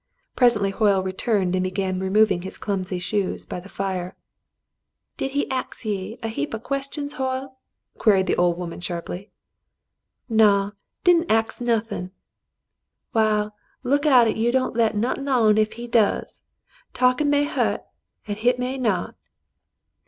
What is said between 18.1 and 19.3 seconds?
an' hit may not."